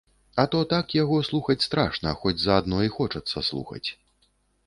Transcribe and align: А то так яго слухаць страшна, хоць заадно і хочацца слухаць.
А 0.43 0.43
то 0.53 0.59
так 0.69 0.95
яго 0.99 1.17
слухаць 1.27 1.65
страшна, 1.65 2.13
хоць 2.23 2.35
заадно 2.45 2.79
і 2.87 2.93
хочацца 2.97 3.43
слухаць. 3.51 3.85